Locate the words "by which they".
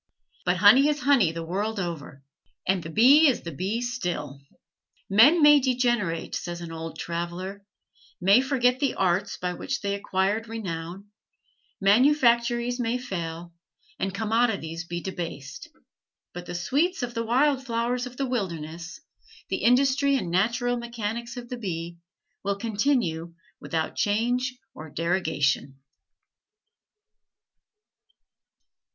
9.37-9.93